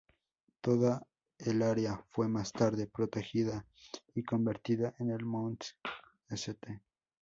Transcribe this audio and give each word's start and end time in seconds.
Toda 0.61 1.05
el 1.37 1.61
área 1.61 2.03
fue 2.09 2.27
más 2.27 2.51
tarde 2.51 2.87
protegida 2.87 3.67
y 4.15 4.23
convertida 4.23 4.95
en 4.97 5.11
el 5.11 5.23
Mount 5.23 5.63
St. 6.27 6.81